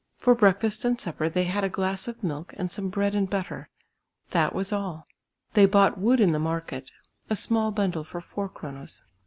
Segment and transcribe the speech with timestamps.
[0.17, 3.69] For breakfast and supper they had a glass of milk and some bread and butter.
[4.31, 5.05] That was all.
[5.53, 6.89] They bought wood in the market,
[7.29, 9.03] a small bundle for 4 kronas.